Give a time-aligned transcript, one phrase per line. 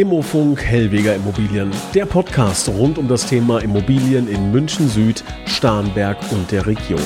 [0.00, 6.50] Immofunk Hellweger Immobilien, der Podcast rund um das Thema Immobilien in München Süd, Starnberg und
[6.50, 7.02] der Region.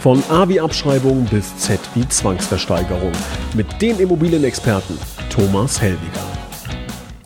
[0.00, 3.12] Von A wie Abschreibung bis Z wie Zwangsversteigerung.
[3.54, 4.98] Mit dem Immobilienexperten
[5.30, 6.31] Thomas Hellweger.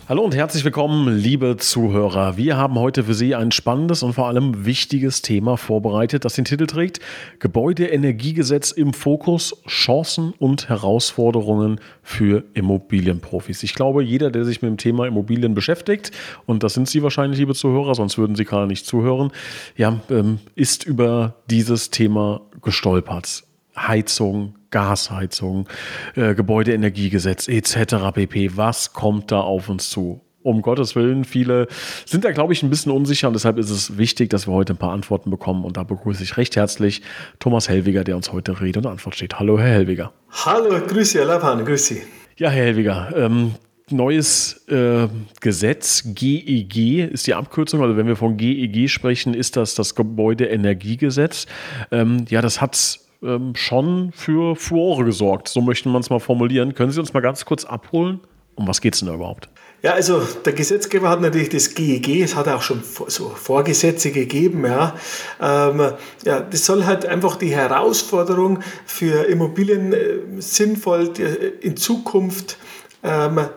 [0.09, 2.37] Hallo und herzlich willkommen, liebe Zuhörer.
[2.37, 6.45] Wir haben heute für Sie ein spannendes und vor allem wichtiges Thema vorbereitet, das den
[6.45, 7.01] Titel trägt
[7.41, 13.65] Gebäudeenergiegesetz im Fokus, Chancen und Herausforderungen für Immobilienprofis.
[13.65, 16.13] Ich glaube, jeder, der sich mit dem Thema Immobilien beschäftigt,
[16.47, 19.33] und das sind Sie wahrscheinlich, liebe Zuhörer, sonst würden Sie gerade nicht zuhören,
[19.77, 23.43] ja, ähm, ist über dieses Thema gestolpert.
[23.77, 25.69] Heizung, Gasheizung,
[26.15, 28.13] äh, Gebäudeenergiegesetz etc.
[28.15, 28.57] pp.
[28.57, 30.21] Was kommt da auf uns zu?
[30.43, 31.67] Um Gottes Willen, viele
[32.05, 34.75] sind da, glaube ich, ein bisschen unsicher und deshalb ist es wichtig, dass wir heute
[34.75, 35.65] ein paar Antworten bekommen.
[35.65, 37.03] Und da begrüße ich recht herzlich
[37.41, 39.41] Thomas Hellwiger, der uns heute Rede und Antwort steht.
[39.41, 40.13] Hallo, Herr Hellwiger.
[40.31, 42.03] Hallo, grüße, Sie, Herr Lapan, grüß Sie.
[42.37, 43.55] Ja, Herr Hellwiger, ähm,
[43.91, 45.09] neues äh,
[45.41, 47.83] Gesetz, GEG e ist die Abkürzung.
[47.83, 51.47] Also wenn wir von GEG e sprechen, ist das das Gebäudeenergiegesetz.
[51.91, 55.49] Ähm, ja, das hat ähm, schon für Furore gesorgt.
[55.49, 56.75] So möchten wir es mal formulieren.
[56.75, 58.21] Können Sie uns mal ganz kurz abholen?
[58.55, 59.49] Um was geht es denn da überhaupt?
[59.83, 64.65] Ja, also der Gesetzgeber hat natürlich das GEG, es hat auch schon so Vorgesetze gegeben,
[64.65, 64.95] ja.
[65.41, 65.93] Ähm,
[66.25, 66.41] ja.
[66.41, 72.57] Das soll halt einfach die Herausforderung für Immobilien äh, sinnvoll äh, in Zukunft
[73.03, 73.49] ähm,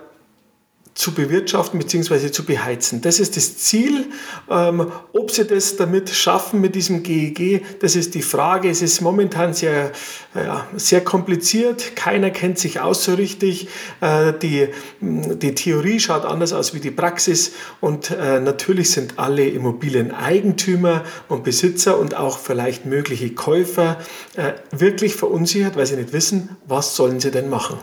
[1.00, 2.30] zu bewirtschaften bzw.
[2.30, 3.00] zu beheizen.
[3.02, 4.08] Das ist das Ziel.
[4.52, 8.70] Ähm, ob sie das damit schaffen mit diesem GEG, das ist die Frage.
[8.70, 9.94] Es ist momentan sehr,
[10.36, 11.96] ja, sehr kompliziert.
[11.96, 13.70] Keiner kennt sich aus so richtig.
[14.02, 14.68] Äh, die,
[15.00, 17.54] die Theorie schaut anders aus wie die Praxis.
[17.80, 24.00] Und äh, natürlich sind alle Immobilieneigentümer und Besitzer und auch vielleicht mögliche Käufer
[24.36, 27.78] äh, wirklich verunsichert, weil sie nicht wissen, was sollen sie denn machen.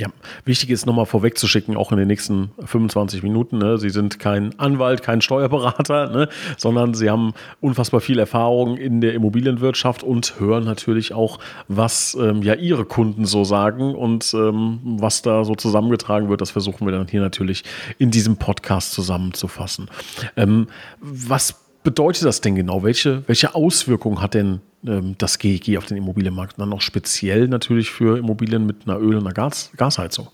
[0.00, 0.08] Ja,
[0.46, 3.58] wichtig ist nochmal vorwegzuschicken, auch in den nächsten 25 Minuten.
[3.58, 3.76] Ne?
[3.76, 6.30] Sie sind kein Anwalt, kein Steuerberater, ne?
[6.56, 11.38] sondern Sie haben unfassbar viel Erfahrung in der Immobilienwirtschaft und hören natürlich auch,
[11.68, 16.40] was ähm, ja Ihre Kunden so sagen und ähm, was da so zusammengetragen wird.
[16.40, 17.64] Das versuchen wir dann hier natürlich
[17.98, 19.90] in diesem Podcast zusammenzufassen.
[20.34, 20.68] Ähm,
[21.02, 22.82] was bedeutet das denn genau?
[22.82, 26.58] Welche, welche Auswirkungen hat denn ähm, das GEG auf den Immobilienmarkt?
[26.58, 30.28] Und dann auch speziell natürlich für Immobilien mit einer Öl- und einer Gas Gasheizung.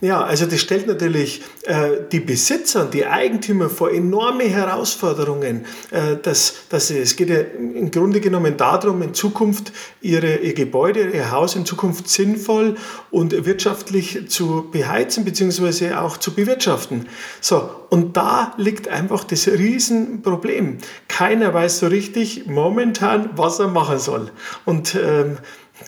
[0.00, 5.66] Ja, also das stellt natürlich äh, die Besitzer und die Eigentümer vor enorme Herausforderungen.
[5.90, 11.10] Äh, dass, dass es geht ja im Grunde genommen darum, in Zukunft ihre, ihr Gebäude,
[11.10, 12.76] ihr Haus in Zukunft sinnvoll
[13.10, 15.94] und wirtschaftlich zu beheizen bzw.
[15.94, 17.08] auch zu bewirtschaften.
[17.40, 20.78] So, und da liegt einfach das Riesenproblem.
[21.08, 24.30] Keiner weiß so richtig momentan, was er machen soll.
[24.64, 25.38] Und ähm,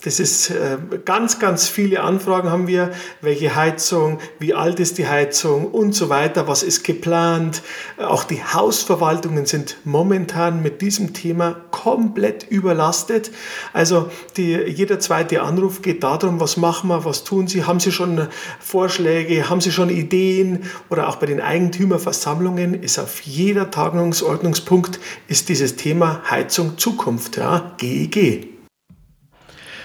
[0.04, 2.90] das ist äh, ganz, ganz viele Anfragen haben wir.
[3.20, 7.62] Welche Heizung, wie alt ist die Heizung und so weiter, was ist geplant.
[7.98, 13.32] Auch die Hausverwaltungen sind momentan mit diesem Thema komplett überlastet.
[13.72, 17.92] Also die, jeder zweite Anruf geht darum, was machen wir, was tun Sie, haben Sie
[17.92, 18.28] schon
[18.60, 25.48] Vorschläge, haben Sie schon Ideen oder auch bei den Eigentümerversammlungen ist auf jeder Tagungsordnungspunkt ist
[25.48, 28.59] dieses Thema Heizung Zukunft, ja, GEG.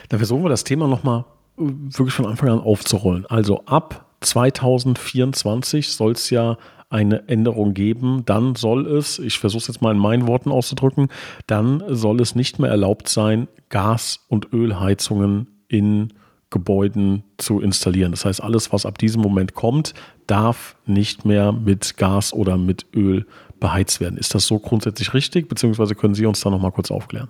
[0.10, 1.26] Da versuchen wir das Thema nochmal
[1.58, 3.26] äh, wirklich von Anfang an aufzurollen.
[3.28, 6.58] Also ab 2024 soll es ja
[6.90, 8.24] eine Änderung geben.
[8.26, 11.10] Dann soll es, ich versuche es jetzt mal in meinen Worten auszudrücken,
[11.48, 16.14] dann soll es nicht mehr erlaubt sein, Gas- und Ölheizungen in
[16.52, 18.12] Gebäuden zu installieren.
[18.12, 19.94] Das heißt, alles, was ab diesem Moment kommt,
[20.28, 23.26] darf nicht mehr mit Gas oder mit Öl
[23.60, 24.18] beheizt werden.
[24.18, 25.50] Ist das so grundsätzlich richtig?
[25.50, 27.30] Beziehungsweise können Sie uns da nochmal kurz aufklären?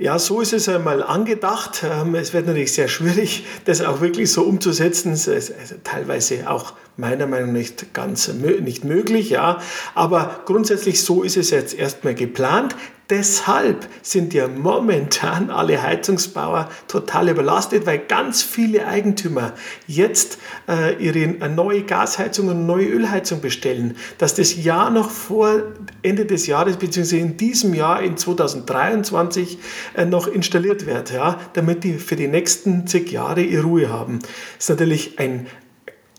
[0.00, 1.82] Ja, so ist es einmal angedacht.
[1.84, 5.12] Ähm, es wird natürlich sehr schwierig, das auch wirklich so umzusetzen.
[5.12, 5.52] Es ist
[5.84, 9.60] teilweise auch meiner Meinung nach nicht ganz nicht möglich, ja.
[9.94, 12.76] Aber grundsätzlich so ist es jetzt erstmal geplant.
[13.10, 19.52] Deshalb sind ja momentan alle Heizungsbauer total überlastet, weil ganz viele Eigentümer
[19.88, 20.38] jetzt
[20.68, 23.96] äh, ihre neue Gasheizung und neue Ölheizung bestellen.
[24.18, 25.62] Dass das Jahr noch vor
[26.02, 27.18] Ende des Jahres bzw.
[27.18, 29.58] in diesem Jahr in 2023
[29.96, 34.20] äh, noch installiert wird, ja, damit die für die nächsten zig Jahre ihre Ruhe haben.
[34.20, 35.48] Das ist natürlich ein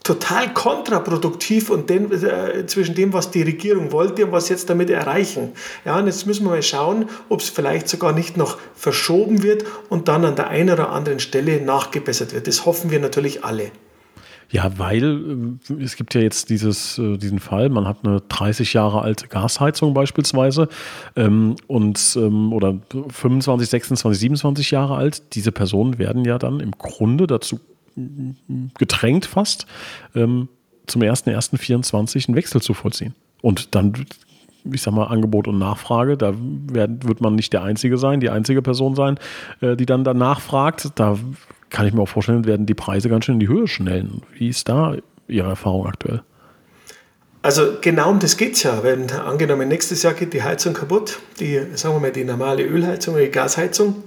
[0.04, 4.90] total kontraproduktiv und den, äh, zwischen dem, was die Regierung wollte und was jetzt damit
[4.90, 5.52] erreichen.
[5.86, 9.64] Ja, und jetzt müssen wir mal schauen, ob es vielleicht sogar nicht noch verschoben wird
[9.90, 12.48] und dann an der einen oder anderen Stelle nachgebessert wird.
[12.48, 13.72] Das hoffen wir natürlich alle.
[14.52, 18.74] Ja, weil äh, es gibt ja jetzt dieses, äh, diesen Fall, man hat eine 30
[18.74, 20.68] Jahre alte Gasheizung beispielsweise
[21.16, 25.36] ähm, und ähm, oder 25, 26, 27 Jahre alt.
[25.36, 27.60] Diese Personen werden ja dann im Grunde dazu
[28.78, 29.66] gedrängt fast,
[30.16, 30.50] ähm,
[30.88, 33.16] zum 1.1.24 einen Wechsel zu vollziehen.
[33.42, 33.94] Und dann,
[34.72, 38.30] ich sag mal, Angebot und Nachfrage, da wird, wird man nicht der Einzige sein, die
[38.30, 39.20] einzige Person sein,
[39.62, 40.90] äh, die dann danach fragt.
[40.96, 41.18] Da
[41.70, 44.22] kann ich mir auch vorstellen, werden die Preise ganz schön in die Höhe schnellen.
[44.34, 44.96] Wie ist da
[45.28, 46.22] Ihre Erfahrung aktuell?
[47.44, 48.84] Also genau um das geht es ja.
[48.84, 53.16] Wenn angenommen nächstes Jahr geht die Heizung kaputt, die, sagen wir mal, die normale Ölheizung
[53.16, 54.04] oder die Gasheizung,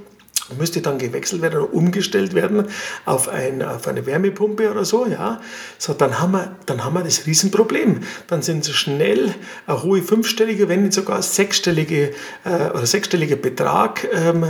[0.58, 2.66] müsste dann gewechselt werden oder umgestellt werden
[3.04, 5.40] auf, ein, auf eine Wärmepumpe oder so, ja,
[5.78, 8.00] so, dann, haben wir, dann haben wir das Riesenproblem.
[8.26, 9.34] Dann sind so schnell
[9.66, 12.10] ein hohe fünfstellige, wenn nicht sogar sechsstellige
[12.44, 14.44] äh, oder sechsstelliger Betrag ähm,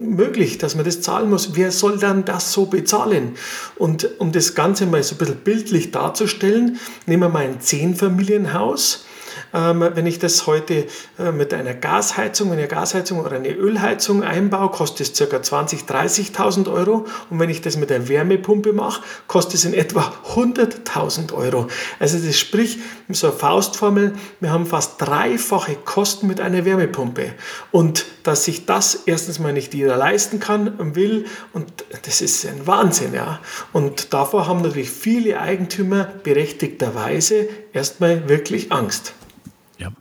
[0.00, 1.54] möglich, dass man das zahlen muss.
[1.54, 3.36] Wer soll dann das so bezahlen?
[3.76, 9.06] Und um das Ganze mal so ein bisschen bildlich darzustellen, nehmen wir mal ein Zehnfamilienhaus
[9.52, 10.86] wenn ich das heute
[11.18, 15.36] äh, mit einer Gasheizung, eine Gasheizung oder eine Ölheizung einbaue, kostet es ca.
[15.36, 17.06] 20.000, 30.000 Euro.
[17.30, 21.68] Und wenn ich das mit einer Wärmepumpe mache, kostet es in etwa 100.000 Euro.
[21.98, 22.78] Also das sprich,
[23.08, 27.32] so eine Faustformel, wir haben fast dreifache Kosten mit einer Wärmepumpe.
[27.70, 32.44] Und dass sich das erstens mal nicht jeder leisten kann und will, und das ist
[32.46, 33.14] ein Wahnsinn.
[33.14, 33.40] Ja.
[33.72, 39.14] Und davor haben natürlich viele Eigentümer berechtigterweise erstmal wirklich Angst.
[39.78, 39.92] Ja,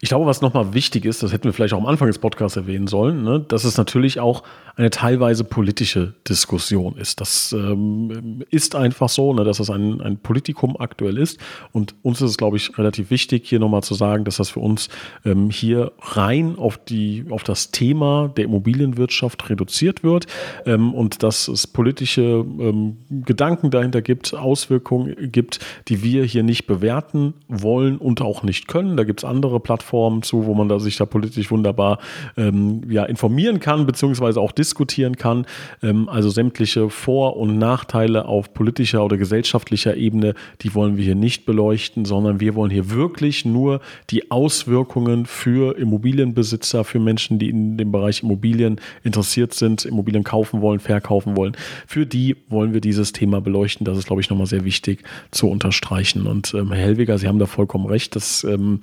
[0.00, 2.56] ich glaube, was nochmal wichtig ist, das hätten wir vielleicht auch am Anfang des Podcasts
[2.56, 4.44] erwähnen sollen, ne, dass es natürlich auch
[4.76, 7.20] eine teilweise politische Diskussion ist.
[7.20, 11.38] Das ähm, ist einfach so, ne, dass das ein, ein Politikum aktuell ist.
[11.72, 14.60] Und uns ist es, glaube ich, relativ wichtig, hier nochmal zu sagen, dass das für
[14.60, 14.88] uns
[15.24, 20.26] ähm, hier rein auf, die, auf das Thema der Immobilienwirtschaft reduziert wird
[20.66, 26.66] ähm, und dass es politische ähm, Gedanken dahinter gibt, Auswirkungen gibt, die wir hier nicht
[26.66, 28.96] bewerten wollen und auch nicht können.
[28.96, 31.98] Da gibt es andere Plattformen zu, wo man da sich da politisch wunderbar
[32.36, 35.46] ähm, ja, informieren kann, beziehungsweise auch diskutieren kann.
[35.82, 41.14] Ähm, also sämtliche Vor- und Nachteile auf politischer oder gesellschaftlicher Ebene, die wollen wir hier
[41.14, 43.80] nicht beleuchten, sondern wir wollen hier wirklich nur
[44.10, 50.60] die Auswirkungen für Immobilienbesitzer, für Menschen, die in dem Bereich Immobilien interessiert sind, Immobilien kaufen
[50.60, 51.56] wollen, verkaufen wollen.
[51.86, 53.84] Für die wollen wir dieses Thema beleuchten.
[53.84, 56.26] Das ist, glaube ich, nochmal sehr wichtig zu unterstreichen.
[56.26, 58.16] Und ähm, Herr Hellweger, Sie haben da vollkommen recht.
[58.16, 58.80] Das ähm,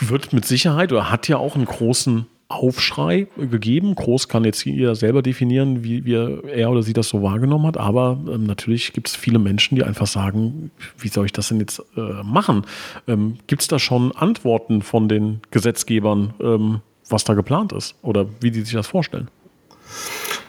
[0.00, 3.94] wird mit Sicherheit oder hat ja auch einen großen Aufschrei gegeben.
[3.94, 7.76] Groß kann jetzt jeder selber definieren, wie, wie er oder sie das so wahrgenommen hat.
[7.76, 11.58] Aber ähm, natürlich gibt es viele Menschen, die einfach sagen, wie soll ich das denn
[11.58, 12.64] jetzt äh, machen?
[13.08, 18.26] Ähm, gibt es da schon Antworten von den Gesetzgebern, ähm, was da geplant ist oder
[18.40, 19.28] wie die sich das vorstellen?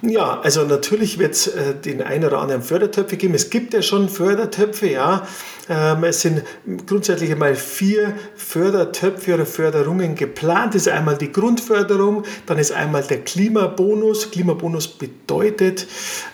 [0.02, 3.34] Ja, also natürlich wird es äh, den einen oder anderen Fördertöpfe geben.
[3.34, 5.28] Es gibt ja schon Fördertöpfe, ja.
[5.70, 6.44] Ähm, es sind
[6.86, 10.76] grundsätzlich einmal vier Fördertöpfe oder Förderungen geplant.
[10.76, 14.30] Das ist einmal die Grundförderung, dann ist einmal der Klimabonus.
[14.30, 15.88] Klimabonus bedeutet,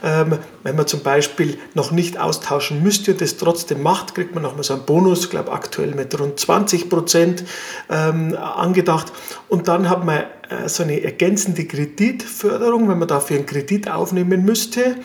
[0.04, 4.44] ähm, wenn man zum Beispiel noch nicht austauschen müsste und das trotzdem macht, kriegt man
[4.44, 7.44] nochmal so einen Bonus, ich glaube aktuell mit rund 20 Prozent
[7.90, 9.12] ähm, angedacht.
[9.50, 14.44] Und dann hat man äh, so eine ergänzende Kreditförderung, wenn man dafür einen Kredit aufnehmen
[14.44, 14.96] müsste.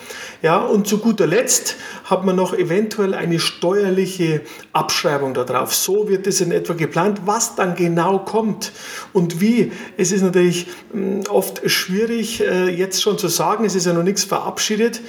[0.43, 5.75] Ja, und zu guter Letzt hat man noch eventuell eine steuerliche Abschreibung darauf.
[5.75, 7.23] So wird es in etwa geplant.
[7.25, 8.73] Was dann genau kommt
[9.13, 13.65] und wie, es ist natürlich hm, oft schwierig äh, jetzt schon zu sagen.
[13.65, 15.01] Es ist ja noch nichts verabschiedet.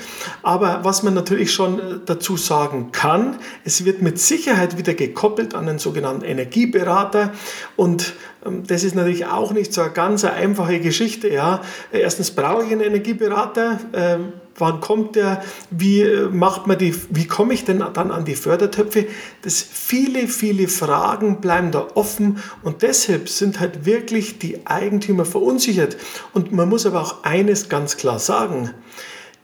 [0.44, 5.56] Aber was man natürlich schon äh, dazu sagen kann, es wird mit Sicherheit wieder gekoppelt
[5.56, 7.31] an den sogenannten Energieberater
[7.75, 8.13] und
[8.46, 11.29] ähm, das ist natürlich auch nicht so eine ganz einfache Geschichte.
[11.29, 11.62] Ja.
[11.91, 13.79] Erstens brauche ich einen Energieberater.
[13.93, 15.41] Ähm, wann kommt der?
[15.69, 16.96] Wie äh, macht man die?
[17.10, 19.08] Wie komme ich denn dann an die Fördertöpfe?
[19.41, 25.98] Das viele, viele Fragen bleiben da offen und deshalb sind halt wirklich die Eigentümer verunsichert.
[26.34, 28.74] Und man muss aber auch eines ganz klar sagen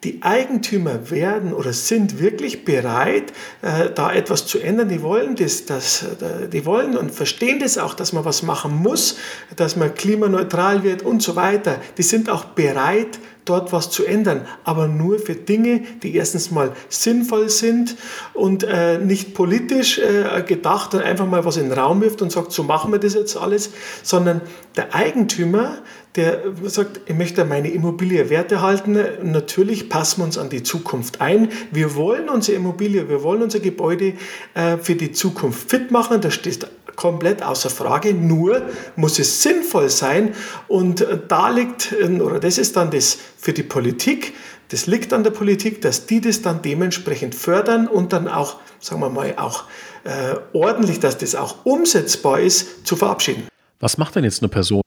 [0.03, 4.89] die Eigentümer werden oder sind wirklich bereit, äh, da etwas zu ändern.
[4.89, 8.75] Die wollen das, das, äh, die wollen und verstehen das auch, dass man was machen
[8.75, 9.17] muss,
[9.55, 11.81] dass man klimaneutral wird und so weiter.
[11.97, 16.73] Die sind auch bereit, dort was zu ändern, aber nur für Dinge, die erstens mal
[16.89, 17.95] sinnvoll sind
[18.33, 22.31] und äh, nicht politisch äh, gedacht und einfach mal was in den Raum wirft und
[22.31, 23.71] sagt, so machen wir das jetzt alles,
[24.03, 24.41] sondern
[24.75, 25.77] der Eigentümer,
[26.15, 28.97] der sagt, ich möchte meine Immobilie Werte halten.
[29.23, 31.49] Natürlich passen wir uns an die Zukunft ein.
[31.71, 34.13] Wir wollen unsere Immobilie, wir wollen unser Gebäude
[34.53, 36.21] äh, für die Zukunft fit machen.
[36.21, 38.13] Das steht komplett außer Frage.
[38.13, 38.61] Nur
[38.95, 40.33] muss es sinnvoll sein.
[40.67, 44.33] Und äh, da liegt, äh, oder das ist dann das für die Politik,
[44.69, 48.99] das liegt an der Politik, dass die das dann dementsprechend fördern und dann auch, sagen
[49.01, 49.65] wir mal, auch
[50.03, 53.47] äh, ordentlich, dass das auch umsetzbar ist, zu verabschieden.
[53.79, 54.81] Was macht denn jetzt eine Person,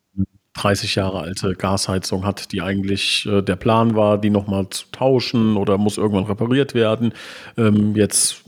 [0.59, 5.57] 30 Jahre alte Gasheizung hat, die eigentlich äh, der Plan war, die nochmal zu tauschen
[5.57, 7.13] oder muss irgendwann repariert werden.
[7.57, 8.43] Ähm, jetzt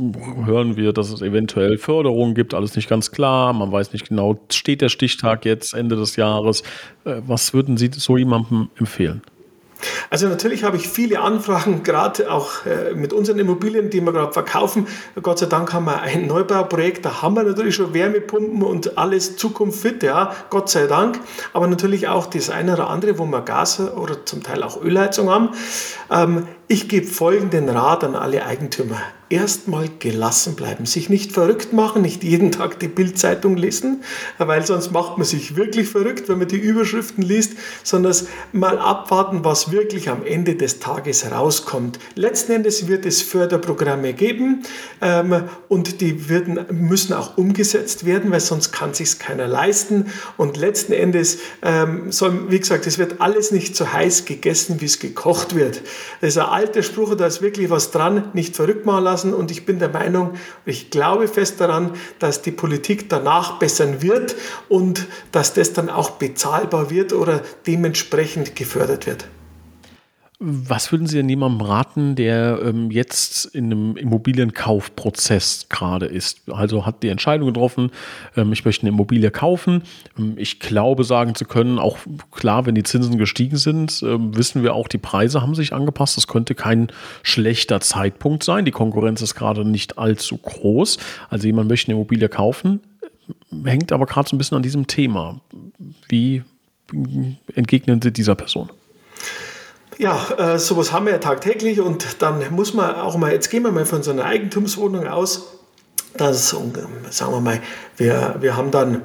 [0.44, 3.52] hören wir, dass es eventuell Förderungen gibt, alles nicht ganz klar.
[3.52, 6.62] Man weiß nicht genau, steht der Stichtag jetzt Ende des Jahres.
[7.04, 9.22] Äh, was würden Sie so jemandem empfehlen?
[10.10, 14.32] Also natürlich habe ich viele Anfragen, gerade auch äh, mit unseren Immobilien, die wir gerade
[14.32, 14.86] verkaufen.
[15.22, 19.36] Gott sei Dank haben wir ein Neubauprojekt, da haben wir natürlich schon Wärmepumpen und alles
[19.36, 21.20] zukunftsfit, ja, Gott sei Dank.
[21.52, 25.30] Aber natürlich auch das eine oder andere, wo wir Gas oder zum Teil auch Ölheizung
[25.30, 25.50] haben.
[26.10, 29.02] Ähm, ich gebe folgenden Rat an alle Eigentümer.
[29.28, 34.02] Erstmal gelassen bleiben, sich nicht verrückt machen, nicht jeden Tag die Bildzeitung lesen,
[34.38, 37.52] weil sonst macht man sich wirklich verrückt, wenn man die Überschriften liest,
[37.84, 38.14] sondern
[38.50, 42.00] mal abwarten, was wirklich am Ende des Tages rauskommt.
[42.16, 44.64] Letzten Endes wird es Förderprogramme geben
[45.00, 50.06] ähm, und die werden, müssen auch umgesetzt werden, weil sonst kann sich keiner leisten.
[50.36, 54.86] Und letzten Endes ähm, soll, wie gesagt, es wird alles nicht so heiß gegessen, wie
[54.86, 55.82] es gekocht wird.
[56.20, 59.32] Ein alter Spruch, da ist wirklich was dran, nicht verrückt machen lassen.
[59.32, 60.34] Und ich bin der Meinung,
[60.66, 64.36] ich glaube fest daran, dass die Politik danach bessern wird
[64.68, 69.26] und dass das dann auch bezahlbar wird oder dementsprechend gefördert wird.
[70.42, 76.50] Was würden Sie denn jemandem raten, der ähm, jetzt in einem Immobilienkaufprozess gerade ist?
[76.50, 77.90] Also hat die Entscheidung getroffen,
[78.38, 79.82] ähm, ich möchte eine Immobilie kaufen.
[80.18, 81.98] Ähm, ich glaube, sagen zu können, auch
[82.30, 86.16] klar, wenn die Zinsen gestiegen sind, ähm, wissen wir auch, die Preise haben sich angepasst.
[86.16, 86.88] Das könnte kein
[87.22, 88.64] schlechter Zeitpunkt sein.
[88.64, 90.96] Die Konkurrenz ist gerade nicht allzu groß.
[91.28, 92.80] Also jemand möchte eine Immobilie kaufen,
[93.62, 95.42] hängt aber gerade so ein bisschen an diesem Thema.
[96.08, 96.44] Wie
[97.54, 98.70] entgegnen Sie dieser Person?
[100.00, 103.64] Ja, äh, sowas haben wir ja tagtäglich und dann muss man auch mal, jetzt gehen
[103.64, 105.58] wir mal von so einer Eigentumswohnung aus,
[106.16, 106.72] dass, sagen
[107.34, 107.60] wir mal,
[107.98, 109.02] wir, wir haben dann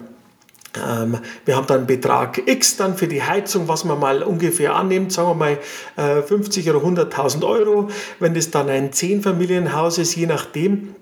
[0.78, 5.12] ähm, wir haben dann Betrag X dann für die Heizung, was man mal ungefähr annimmt,
[5.12, 5.60] sagen wir mal
[5.98, 7.90] äh, 50 oder 100.000 Euro.
[8.22, 10.96] Wenn das dann ein Zehnfamilienhaus ist, je nachdem,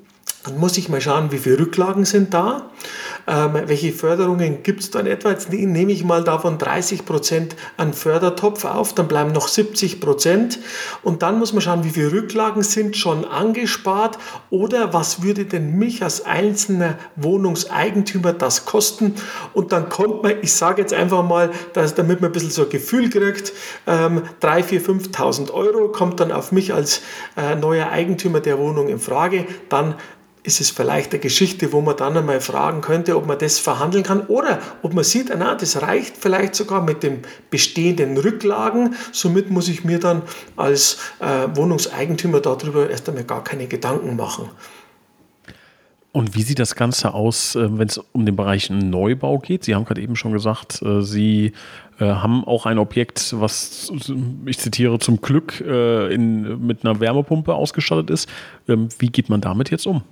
[0.43, 2.71] dann muss ich mal schauen, wie viele Rücklagen sind da,
[3.27, 5.31] ähm, welche Förderungen gibt es dann etwa.
[5.31, 10.01] Jetzt ne-, nehme ich mal davon 30 Prozent an Fördertopf auf, dann bleiben noch 70
[10.01, 10.59] Prozent.
[11.03, 14.17] Und dann muss man schauen, wie viele Rücklagen sind schon angespart
[14.49, 19.15] oder was würde denn mich als einzelner Wohnungseigentümer das kosten.
[19.53, 22.63] Und dann kommt man, ich sage jetzt einfach mal, dass, damit man ein bisschen so
[22.63, 23.53] ein Gefühl kriegt,
[23.87, 27.01] ähm, 3, 4, 5.000 Euro kommt dann auf mich als
[27.37, 29.45] äh, neuer Eigentümer der Wohnung in Frage.
[29.69, 29.95] Dann
[30.43, 34.03] ist es vielleicht eine Geschichte, wo man dann einmal fragen könnte, ob man das verhandeln
[34.03, 38.95] kann oder ob man sieht, na, das reicht vielleicht sogar mit den bestehenden Rücklagen.
[39.11, 40.21] Somit muss ich mir dann
[40.57, 44.49] als äh, Wohnungseigentümer darüber erst einmal gar keine Gedanken machen.
[46.13, 49.63] Und wie sieht das Ganze aus, äh, wenn es um den Bereich Neubau geht?
[49.63, 51.53] Sie haben gerade eben schon gesagt, äh, Sie
[51.99, 53.91] äh, haben auch ein Objekt, was,
[54.45, 58.29] ich zitiere, zum Glück in, mit einer Wärmepumpe ausgestattet ist.
[58.67, 60.03] Ähm, wie geht man damit jetzt um?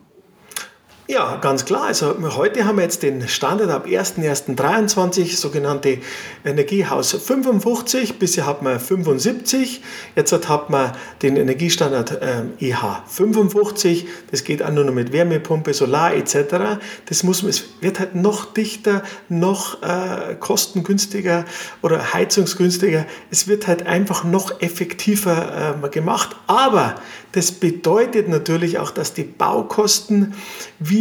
[1.12, 1.88] Ja, ganz klar.
[1.88, 5.98] Also heute haben wir jetzt den Standard ab 1.1.23, sogenannte
[6.46, 8.18] Energiehaus 55.
[8.18, 9.82] Bisher hat man 75.
[10.16, 12.18] Jetzt hat man den Energiestandard
[12.62, 14.08] EH 55.
[14.32, 16.80] Das geht auch nur noch mit Wärmepumpe, Solar etc.
[17.08, 21.44] Das muss, es wird halt noch dichter, noch äh, kostengünstiger
[21.82, 23.06] oder heizungsgünstiger.
[23.30, 26.38] Es wird halt einfach noch effektiver äh, gemacht.
[26.48, 26.96] Aber
[27.34, 30.36] das bedeutet natürlich auch, dass die Baukosten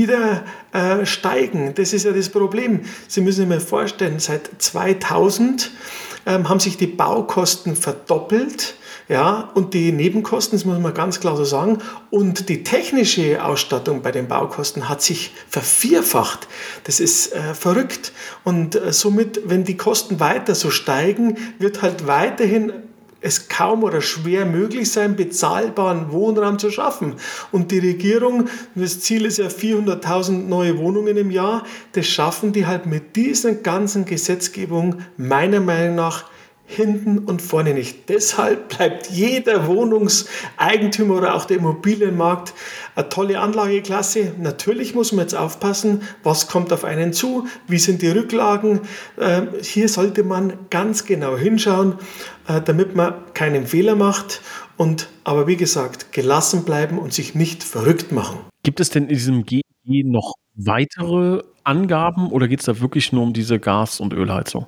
[0.00, 1.74] wieder äh, steigen.
[1.74, 2.80] Das ist ja das Problem.
[3.06, 5.70] Sie müssen sich mal vorstellen, seit 2000
[6.26, 8.74] ähm, haben sich die Baukosten verdoppelt.
[9.08, 11.78] Ja, und die Nebenkosten, das muss man ganz klar so sagen,
[12.10, 16.46] und die technische Ausstattung bei den Baukosten hat sich vervierfacht.
[16.84, 18.12] Das ist äh, verrückt.
[18.44, 22.72] Und äh, somit, wenn die Kosten weiter so steigen, wird halt weiterhin
[23.20, 27.16] es kaum oder schwer möglich sein, bezahlbaren Wohnraum zu schaffen.
[27.52, 32.66] Und die Regierung, das Ziel ist ja 400.000 neue Wohnungen im Jahr, das schaffen die
[32.66, 36.24] halt mit dieser ganzen Gesetzgebung meiner Meinung nach
[36.70, 38.08] hinten und vorne nicht.
[38.08, 42.54] Deshalb bleibt jeder Wohnungseigentümer oder auch der Immobilienmarkt
[42.94, 44.34] eine tolle Anlageklasse.
[44.38, 48.80] Natürlich muss man jetzt aufpassen, was kommt auf einen zu, wie sind die Rücklagen.
[49.20, 51.94] Ähm, hier sollte man ganz genau hinschauen,
[52.46, 54.40] äh, damit man keinen Fehler macht.
[54.76, 58.38] Und aber wie gesagt, gelassen bleiben und sich nicht verrückt machen.
[58.62, 59.64] Gibt es denn in diesem GEG
[60.04, 64.66] noch weitere Angaben oder geht es da wirklich nur um diese Gas- und Ölheizung?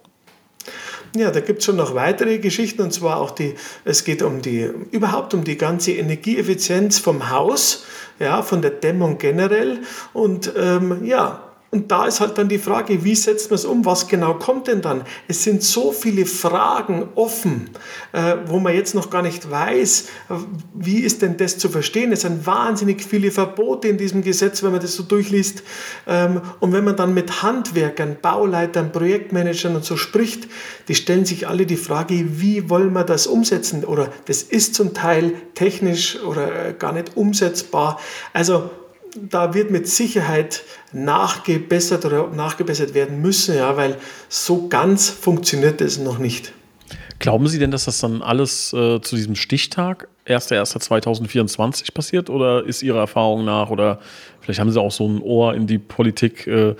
[1.14, 3.54] Ja, da gibt es schon noch weitere Geschichten und zwar auch die,
[3.84, 7.84] es geht um die, überhaupt um die ganze Energieeffizienz vom Haus,
[8.18, 9.80] ja, von der Dämmung generell.
[10.14, 13.86] Und ähm, ja, Und da ist halt dann die Frage, wie setzt man es um?
[13.86, 15.04] Was genau kommt denn dann?
[15.26, 17.70] Es sind so viele Fragen offen,
[18.12, 20.08] äh, wo man jetzt noch gar nicht weiß,
[20.74, 22.12] wie ist denn das zu verstehen.
[22.12, 25.62] Es sind wahnsinnig viele Verbote in diesem Gesetz, wenn man das so durchliest.
[26.06, 30.48] Ähm, und wenn man dann mit Handwerkern, Bauleitern, Projektmanagern und so spricht,
[30.88, 33.86] die stellen sich alle die Frage, wie wollen wir das umsetzen?
[33.86, 37.98] Oder das ist zum Teil technisch oder äh, gar nicht umsetzbar.
[38.34, 38.68] Also
[39.16, 43.96] da wird mit Sicherheit nachgebessert oder nachgebessert werden müssen, ja, weil
[44.28, 46.52] so ganz funktioniert es noch nicht.
[47.18, 52.82] Glauben Sie denn, dass das dann alles äh, zu diesem Stichtag 1.1.2024 passiert oder ist
[52.82, 54.00] Ihrer Erfahrung nach oder
[54.40, 56.74] vielleicht haben Sie auch so ein Ohr in die Politik, äh,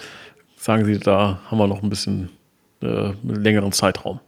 [0.57, 2.31] sagen Sie, da haben wir noch ein bisschen
[2.83, 4.21] äh, längeren Zeitraum?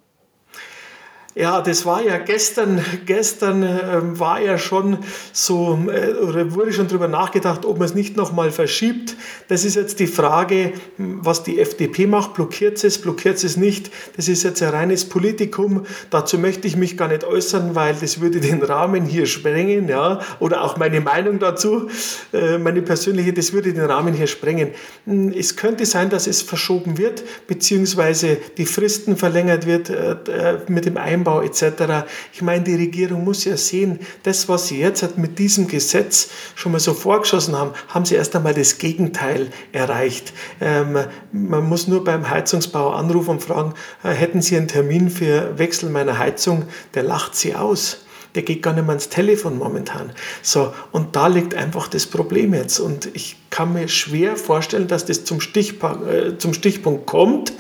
[1.37, 4.99] Ja, das war ja gestern, gestern äh, war ja schon
[5.33, 9.17] so, äh, oder wurde schon darüber nachgedacht, ob man es nicht nochmal verschiebt.
[9.49, 12.35] Das ist jetzt die Frage, was die FDP macht.
[12.35, 13.91] Blockiert sie es, blockiert sie es nicht?
[14.17, 15.87] Das ist jetzt ein reines Politikum.
[16.11, 20.21] Dazu möchte ich mich gar nicht äußern, weil das würde den Rahmen hier sprengen, ja,
[20.39, 21.89] oder auch meine Meinung dazu,
[22.33, 24.69] äh, meine persönliche, das würde den Rahmen hier sprengen.
[25.07, 30.59] Hm, es könnte sein, dass es verschoben wird, beziehungsweise die Fristen verlängert wird äh, äh
[30.69, 32.07] mit dem Einbau Weinbau etc.
[32.33, 36.73] Ich meine, die Regierung muss ja sehen, das, was sie jetzt mit diesem Gesetz schon
[36.73, 40.33] mal so vorgeschossen haben, haben sie erst einmal das Gegenteil erreicht.
[40.61, 40.99] Ähm,
[41.33, 45.91] man muss nur beim Heizungsbauer anrufen und fragen, äh, hätten Sie einen Termin für Wechsel
[45.91, 46.65] meiner Heizung?
[46.95, 47.99] Der lacht sie aus
[48.35, 50.11] der geht gar nicht mehr ans Telefon momentan.
[50.43, 52.81] So, und da liegt einfach das Problem jetzt.
[52.81, 57.53] Und ich kann mir schwer vorstellen, dass das zum, Stichpunkt, äh, zum Stichpunkt kommt.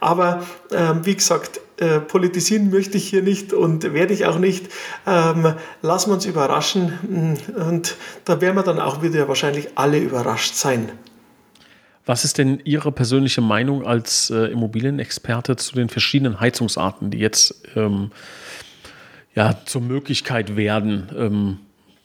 [0.00, 4.68] Aber äh, wie gesagt, äh, politisieren möchte ich hier nicht und werde ich auch nicht.
[5.06, 9.98] Ähm, lassen wir uns überraschen mm, und da werden wir dann auch wieder wahrscheinlich alle
[9.98, 10.92] überrascht sein.
[12.06, 17.62] Was ist denn Ihre persönliche Meinung als äh, Immobilienexperte zu den verschiedenen Heizungsarten, die jetzt
[17.74, 18.12] ähm,
[19.34, 21.08] ja, zur Möglichkeit werden?
[21.16, 21.58] Ähm,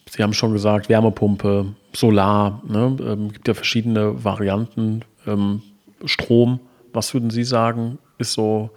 [0.10, 2.98] Sie haben schon gesagt, Wärmepumpe, Solar, ne?
[3.02, 5.62] ähm, gibt ja verschiedene Varianten, ähm,
[6.06, 6.60] Strom.
[6.94, 8.72] Was würden Sie sagen, ist so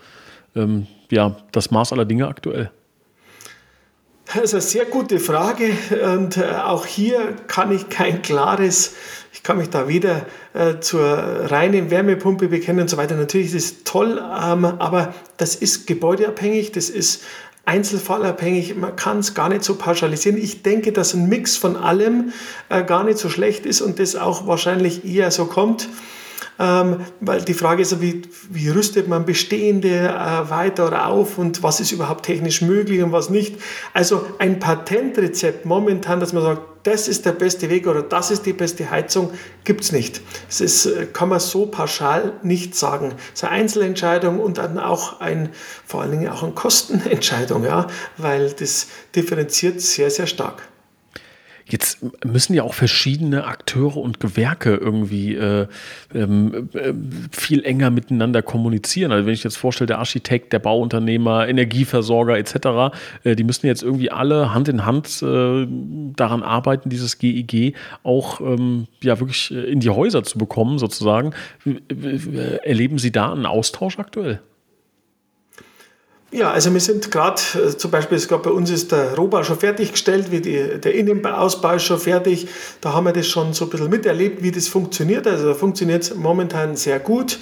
[0.54, 2.71] ähm, ja, das Maß aller Dinge aktuell?
[4.26, 5.73] Das ist eine sehr gute Frage
[6.15, 8.95] und äh, auch hier kann ich kein klares,
[9.32, 13.15] ich kann mich da weder äh, zur reinen Wärmepumpe bekennen und so weiter.
[13.15, 17.25] Natürlich ist es toll, ähm, aber das ist gebäudeabhängig, das ist
[17.65, 20.38] einzelfallabhängig, man kann es gar nicht so pauschalisieren.
[20.38, 22.32] Ich denke, dass ein Mix von allem
[22.71, 25.88] äh, gar nicht so schlecht ist und das auch wahrscheinlich eher so kommt.
[26.63, 31.81] Ähm, weil die Frage ist, wie, wie rüstet man Bestehende äh, weiter auf und was
[31.81, 33.57] ist überhaupt technisch möglich und was nicht.
[33.93, 38.47] Also ein Patentrezept momentan, dass man sagt, das ist der beste Weg oder das ist
[38.47, 39.33] die beste Heizung,
[39.65, 40.21] gibt es nicht.
[40.57, 43.15] Das äh, kann man so pauschal nicht sagen.
[43.35, 45.49] Es ist eine Einzelentscheidung und dann auch ein,
[45.85, 50.69] vor allen Dingen auch eine Kostenentscheidung, ja, weil das differenziert sehr, sehr stark.
[51.67, 55.67] Jetzt müssen ja auch verschiedene Akteure und Gewerke irgendwie äh,
[56.15, 56.93] ähm, äh,
[57.31, 59.13] viel enger miteinander kommunizieren.
[59.13, 62.95] Also wenn ich jetzt vorstelle, der Architekt, der Bauunternehmer, Energieversorger etc.,
[63.25, 65.67] äh, die müssen jetzt irgendwie alle Hand in Hand äh,
[66.17, 71.33] daran arbeiten, dieses GIG auch ähm, ja wirklich in die Häuser zu bekommen, sozusagen.
[72.65, 74.41] Erleben Sie da einen Austausch aktuell?
[76.34, 79.42] Ja, also wir sind gerade, äh, zum Beispiel, ich glaube, bei uns ist der Rohbau
[79.42, 82.49] schon fertiggestellt, wie die, der Innenausbau ist schon fertig.
[82.80, 85.26] Da haben wir das schon so ein bisschen miterlebt, wie das funktioniert.
[85.26, 87.38] Also da funktioniert es momentan sehr gut.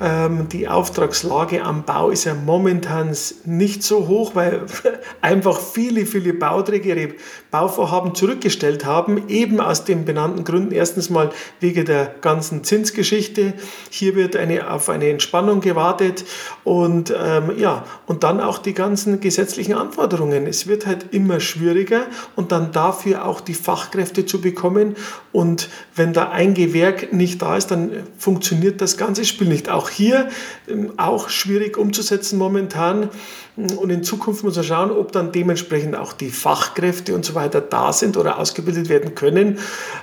[0.00, 4.62] Ähm, die Auftragslage am Bau ist ja momentan nicht so hoch, weil
[5.20, 7.14] einfach viele, viele Bauträger ihre
[7.52, 10.72] Bauvorhaben zurückgestellt haben, eben aus den benannten Gründen.
[10.72, 13.52] Erstens mal wegen der ganzen Zinsgeschichte.
[13.88, 16.24] Hier wird eine, auf eine Entspannung gewartet
[16.64, 20.46] und ähm, ja, und dann dann auch die ganzen gesetzlichen Anforderungen.
[20.46, 24.96] Es wird halt immer schwieriger und dann dafür auch die Fachkräfte zu bekommen.
[25.32, 29.68] Und wenn da ein Gewerk nicht da ist, dann funktioniert das ganze Spiel nicht.
[29.68, 30.30] Auch hier
[30.68, 33.10] ähm, auch schwierig umzusetzen momentan.
[33.56, 37.60] Und in Zukunft muss man schauen, ob dann dementsprechend auch die Fachkräfte und so weiter
[37.60, 39.58] da sind oder ausgebildet werden können.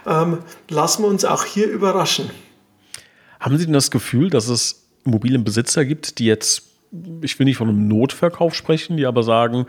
[0.06, 0.40] Ähm,
[0.70, 2.30] lassen wir uns auch hier überraschen.
[3.40, 6.64] Haben Sie denn das Gefühl, dass es Immobilienbesitzer gibt, die jetzt
[7.22, 9.66] ich will nicht von einem Notverkauf sprechen, die aber sagen,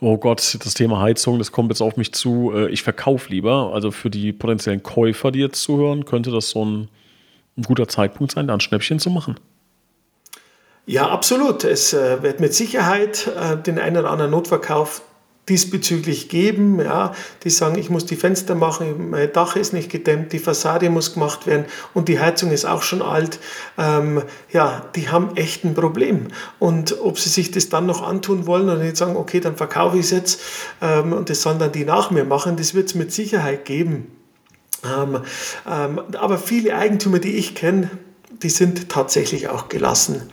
[0.00, 3.72] oh Gott, das Thema Heizung, das kommt jetzt auf mich zu, äh, ich verkaufe lieber.
[3.74, 6.88] Also für die potenziellen Käufer, die jetzt zuhören, könnte das so ein,
[7.56, 9.36] ein guter Zeitpunkt sein, da ein Schnäppchen zu machen.
[10.86, 11.64] Ja, absolut.
[11.64, 15.02] Es äh, wird mit Sicherheit äh, den einen oder anderen Notverkauf
[15.48, 20.32] diesbezüglich geben, ja, die sagen, ich muss die Fenster machen, mein Dach ist nicht gedämmt,
[20.32, 23.40] die Fassade muss gemacht werden und die Heizung ist auch schon alt,
[23.76, 26.28] ähm, ja, die haben echt ein Problem.
[26.60, 29.98] Und ob sie sich das dann noch antun wollen oder nicht sagen, okay, dann verkaufe
[29.98, 30.40] ich es jetzt
[30.80, 34.12] ähm, und das sollen dann die nach mir machen, das wird es mit Sicherheit geben.
[34.84, 35.22] Ähm,
[35.68, 37.90] ähm, aber viele Eigentümer, die ich kenne,
[38.30, 40.30] die sind tatsächlich auch gelassen.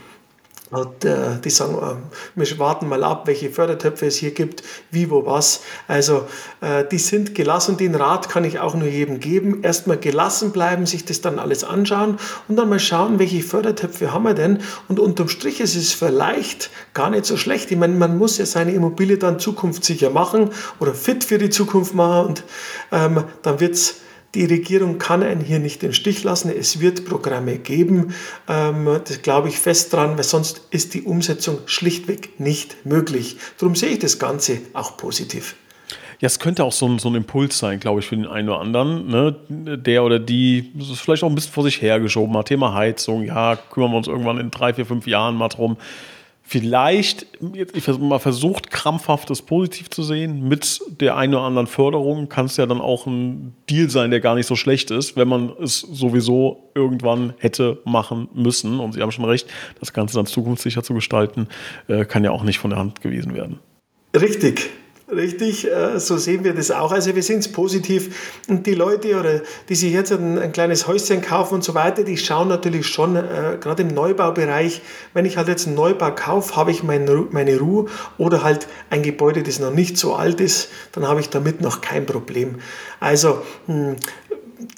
[0.71, 5.09] Und, äh, die sagen, äh, wir warten mal ab, welche Fördertöpfe es hier gibt, wie,
[5.09, 5.61] wo, was.
[5.87, 6.27] Also
[6.61, 7.77] äh, die sind gelassen.
[7.77, 9.63] Den Rat kann ich auch nur jedem geben.
[9.63, 14.23] Erstmal gelassen bleiben, sich das dann alles anschauen und dann mal schauen, welche Fördertöpfe haben
[14.23, 14.59] wir denn.
[14.87, 17.71] Und unterm Strich ist es vielleicht gar nicht so schlecht.
[17.71, 21.95] Ich meine, man muss ja seine Immobilie dann zukunftssicher machen oder fit für die Zukunft
[21.95, 22.43] machen und
[22.91, 24.01] ähm, dann wird es
[24.35, 26.51] die Regierung kann einen hier nicht im Stich lassen.
[26.55, 28.13] Es wird Programme geben.
[28.47, 33.37] Ähm, das glaube ich fest dran, weil sonst ist die Umsetzung schlichtweg nicht möglich.
[33.57, 35.55] Darum sehe ich das Ganze auch positiv.
[36.19, 38.49] Ja, es könnte auch so ein, so ein Impuls sein, glaube ich, für den einen
[38.49, 39.35] oder anderen, ne?
[39.49, 42.49] der oder die vielleicht auch ein bisschen vor sich hergeschoben hat.
[42.49, 45.77] Thema Heizung, ja, kümmern wir uns irgendwann in drei, vier, fünf Jahren mal drum
[46.49, 50.47] vielleicht ich mal versucht, krampfhaftes positiv zu sehen.
[50.47, 54.19] Mit der einen oder anderen Förderung kann es ja dann auch ein Deal sein, der
[54.19, 58.79] gar nicht so schlecht ist, wenn man es sowieso irgendwann hätte machen müssen.
[58.79, 59.47] Und Sie haben schon recht,
[59.79, 61.47] das Ganze dann zukunftssicher zu gestalten,
[61.87, 63.59] äh, kann ja auch nicht von der Hand gewesen werden.
[64.19, 64.71] Richtig.
[65.11, 66.91] Richtig, äh, so sehen wir das auch.
[66.91, 68.41] Also wir sehen es positiv.
[68.47, 72.03] Und die Leute, oder die sich jetzt ein, ein, kleines Häuschen kaufen und so weiter,
[72.03, 74.81] die schauen natürlich schon, äh, gerade im Neubaubereich,
[75.15, 77.87] wenn ich halt jetzt einen Neubau kaufe, habe ich mein, meine Ruhe
[78.19, 81.81] oder halt ein Gebäude, das noch nicht so alt ist, dann habe ich damit noch
[81.81, 82.57] kein Problem.
[82.99, 83.95] Also hm,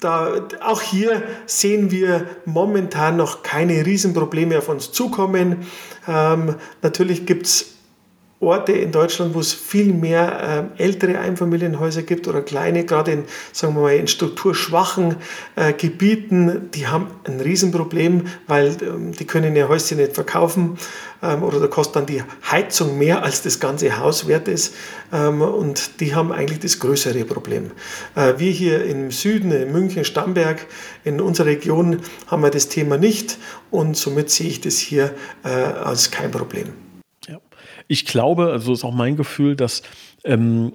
[0.00, 5.66] da, auch hier sehen wir momentan noch keine Riesenprobleme auf uns zukommen.
[6.08, 7.71] Ähm, natürlich gibt es
[8.42, 13.24] Orte in Deutschland, wo es viel mehr äh, ältere Einfamilienhäuser gibt oder kleine, gerade in,
[13.52, 15.16] sagen wir mal, in strukturschwachen
[15.54, 20.76] äh, Gebieten, die haben ein Riesenproblem, weil ähm, die können ihr Häuschen nicht verkaufen
[21.22, 24.74] ähm, oder da kostet dann die Heizung mehr, als das ganze Haus wert ist
[25.12, 27.70] ähm, und die haben eigentlich das größere Problem.
[28.16, 30.66] Äh, wir hier im Süden, in München, Stamberg,
[31.04, 33.38] in unserer Region haben wir das Thema nicht
[33.70, 36.91] und somit sehe ich das hier äh, als kein Problem
[37.92, 39.82] ich glaube, also ist auch mein Gefühl, dass
[40.24, 40.72] ähm,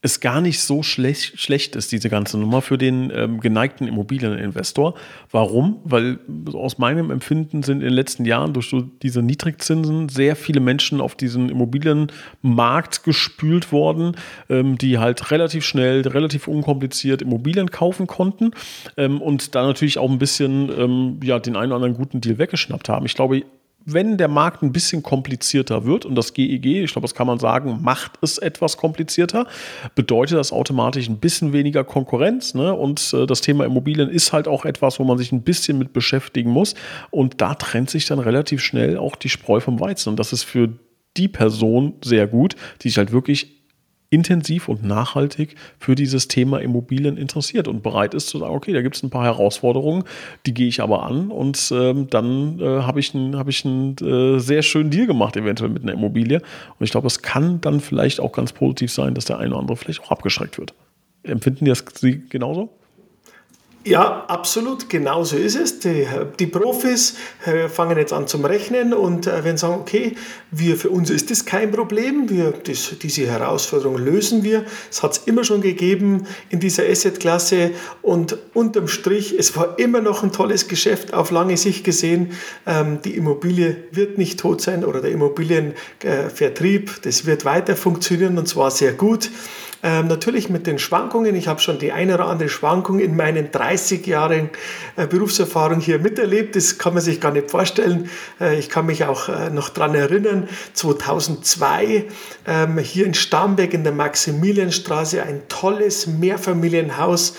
[0.00, 4.94] es gar nicht so schlecht, schlecht ist, diese ganze Nummer für den ähm, geneigten Immobilieninvestor.
[5.32, 5.80] Warum?
[5.82, 6.20] Weil
[6.52, 11.00] aus meinem Empfinden sind in den letzten Jahren durch so diese Niedrigzinsen sehr viele Menschen
[11.00, 14.16] auf diesen Immobilienmarkt gespült worden,
[14.48, 18.52] ähm, die halt relativ schnell, relativ unkompliziert Immobilien kaufen konnten
[18.96, 22.38] ähm, und da natürlich auch ein bisschen ähm, ja, den einen oder anderen guten Deal
[22.38, 23.04] weggeschnappt haben.
[23.06, 23.42] Ich glaube,
[23.84, 27.26] wenn der Markt ein bisschen komplizierter wird und das GEG, e ich glaube, das kann
[27.26, 29.46] man sagen, macht es etwas komplizierter,
[29.94, 32.54] bedeutet das automatisch ein bisschen weniger Konkurrenz.
[32.54, 32.74] Ne?
[32.74, 35.92] Und äh, das Thema Immobilien ist halt auch etwas, wo man sich ein bisschen mit
[35.92, 36.74] beschäftigen muss.
[37.10, 40.10] Und da trennt sich dann relativ schnell auch die Spreu vom Weizen.
[40.10, 40.70] Und das ist für
[41.16, 43.61] die Person sehr gut, die sich halt wirklich
[44.12, 48.82] intensiv und nachhaltig für dieses Thema Immobilien interessiert und bereit ist zu sagen, okay, da
[48.82, 50.04] gibt es ein paar Herausforderungen,
[50.44, 54.62] die gehe ich aber an und ähm, dann äh, habe ich einen hab äh, sehr
[54.62, 56.38] schönen Deal gemacht, eventuell mit einer Immobilie.
[56.78, 59.60] Und ich glaube, es kann dann vielleicht auch ganz positiv sein, dass der eine oder
[59.60, 60.74] andere vielleicht auch abgeschreckt wird.
[61.22, 62.70] Empfinden die das Sie genauso?
[63.84, 65.80] Ja, absolut, genau so ist es.
[65.80, 66.06] Die,
[66.38, 70.14] die Profis äh, fangen jetzt an zum Rechnen und äh, werden sagen, okay,
[70.52, 74.64] wir, für uns ist das kein Problem, wir, das, diese Herausforderung lösen wir.
[74.88, 80.00] Es hat es immer schon gegeben in dieser Asset-Klasse und unterm Strich, es war immer
[80.00, 82.34] noch ein tolles Geschäft auf lange Sicht gesehen.
[82.66, 88.38] Ähm, die Immobilie wird nicht tot sein oder der Immobilienvertrieb, äh, das wird weiter funktionieren
[88.38, 89.28] und zwar sehr gut.
[89.84, 91.34] Ähm, natürlich mit den Schwankungen.
[91.34, 94.50] Ich habe schon die eine oder andere Schwankung in meinen 30 Jahren
[94.94, 96.54] äh, Berufserfahrung hier miterlebt.
[96.54, 98.08] Das kann man sich gar nicht vorstellen.
[98.40, 102.04] Äh, ich kann mich auch äh, noch daran erinnern, 2002
[102.46, 107.34] ähm, hier in Starnberg in der Maximilianstraße ein tolles Mehrfamilienhaus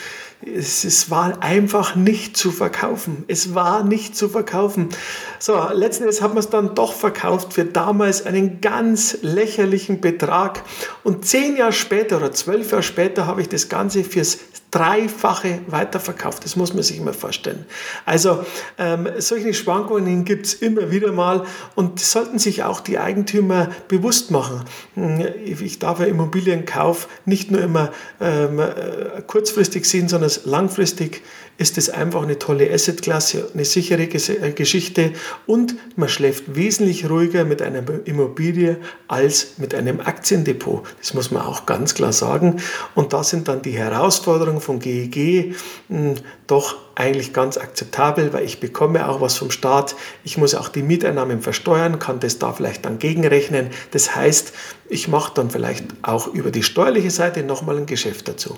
[0.46, 3.24] es, es, war einfach nicht zu verkaufen.
[3.28, 4.90] Es war nicht zu verkaufen.
[5.40, 10.64] So, letzten Endes haben wir es dann doch verkauft für damals einen ganz lächerlichen Betrag.
[11.04, 14.40] Und zehn Jahre später oder zwölf Jahre später habe ich das Ganze fürs
[14.74, 16.44] dreifache weiterverkauft.
[16.46, 17.66] Das muss man sich immer vorstellen.
[18.06, 18.44] Also
[18.80, 24.32] ähm, solche Schwankungen gibt es immer wieder mal und sollten sich auch die Eigentümer bewusst
[24.32, 24.66] machen.
[24.96, 31.22] Hm, ich darf ja Immobilienkauf nicht nur immer ähm, äh, kurzfristig sehen, sondern langfristig
[31.58, 35.14] ist es einfach eine tolle Assetklasse, eine sichere äh, Geschichte
[35.46, 40.84] und man schläft wesentlich ruhiger mit einer Immobilie als mit einem Aktiendepot.
[41.00, 42.58] Das muss man auch ganz klar sagen.
[42.96, 45.56] Und da sind dann die Herausforderungen von GEG
[45.90, 46.16] hm,
[46.48, 49.96] doch eigentlich ganz akzeptabel, weil ich bekomme auch was vom Staat.
[50.24, 53.70] Ich muss auch die Mieteinnahmen versteuern, kann das da vielleicht dann gegenrechnen.
[53.92, 54.54] Das heißt,
[54.90, 58.58] ich mache dann vielleicht auch über die steuerliche Seite nochmal ein Geschäft dazu.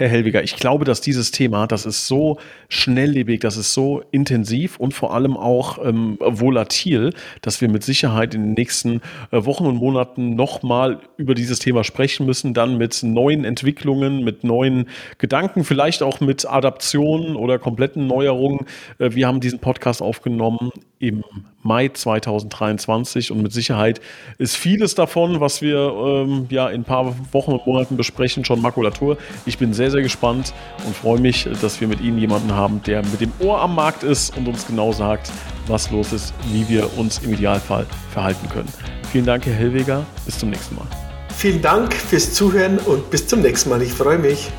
[0.00, 2.38] Herr Helwiger, ich glaube, dass dieses Thema, das ist so
[2.70, 8.34] schnelllebig, das ist so intensiv und vor allem auch ähm, volatil, dass wir mit Sicherheit
[8.34, 13.02] in den nächsten äh, Wochen und Monaten nochmal über dieses Thema sprechen müssen, dann mit
[13.02, 18.60] neuen Entwicklungen, mit neuen Gedanken, vielleicht auch mit Adaptionen oder kompletten Neuerungen.
[18.98, 21.24] Äh, wir haben diesen Podcast aufgenommen im
[21.62, 24.00] Mai 2023 und mit Sicherheit
[24.38, 28.62] ist vieles davon, was wir ähm, ja in ein paar Wochen und Monaten besprechen, schon
[28.62, 29.16] Makulatur.
[29.46, 30.54] Ich bin sehr, sehr gespannt
[30.86, 34.02] und freue mich, dass wir mit Ihnen jemanden haben, der mit dem Ohr am Markt
[34.04, 35.32] ist und uns genau sagt,
[35.66, 38.68] was los ist, wie wir uns im Idealfall verhalten können.
[39.10, 40.06] Vielen Dank, Herr Hellweger.
[40.24, 40.86] Bis zum nächsten Mal.
[41.36, 43.80] Vielen Dank fürs Zuhören und bis zum nächsten Mal.
[43.82, 44.50] Ich freue mich.